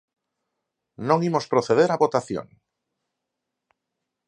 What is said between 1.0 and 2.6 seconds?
Non imos proceder á votación.